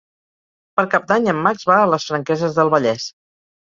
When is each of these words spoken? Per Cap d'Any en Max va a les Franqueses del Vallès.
Per 0.79 0.85
Cap 0.95 1.05
d'Any 1.13 1.31
en 1.35 1.43
Max 1.51 1.71
va 1.75 1.79
a 1.85 1.93
les 1.93 2.11
Franqueses 2.11 2.61
del 2.61 2.77
Vallès. 2.79 3.11